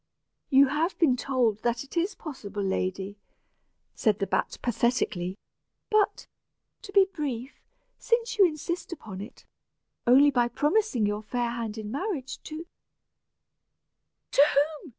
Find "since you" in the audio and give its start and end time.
7.99-8.43